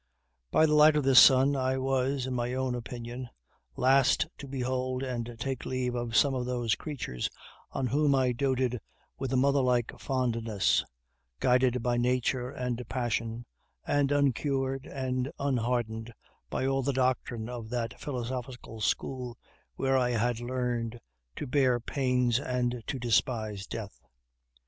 [0.49, 3.29] By the light of this sun I was, in my own opinion,
[3.75, 7.29] last to behold and take leave of some of those creatures
[7.71, 8.81] on whom I doted
[9.19, 10.83] with a mother like fondness,
[11.39, 13.45] guided by nature and passion,
[13.85, 16.11] and uncured and unhardened
[16.49, 19.37] by all the doctrine of that philosophical school
[19.75, 20.99] where I had learned
[21.35, 24.01] to bear pains and to despise death.